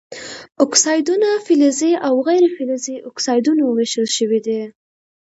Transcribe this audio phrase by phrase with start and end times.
[0.65, 4.61] اکسایدونه فلزي او غیر فلزي اکسایدونو ویشل شوي دي.